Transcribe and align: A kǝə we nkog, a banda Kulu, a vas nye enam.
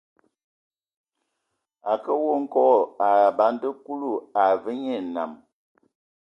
A 1.91 1.93
kǝə 2.03 2.21
we 2.25 2.33
nkog, 2.43 2.79
a 3.07 3.09
banda 3.37 3.69
Kulu, 3.83 4.11
a 4.41 4.43
vas 4.63 4.77
nye 4.81 4.93
enam. 5.05 5.31